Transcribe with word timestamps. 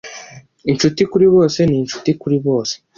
Inshuti 0.71 1.01
kuri 1.11 1.25
bose 1.35 1.59
ni 1.69 1.75
inshuti 1.81 2.09
kuri 2.21 2.37
bose. 2.45 2.73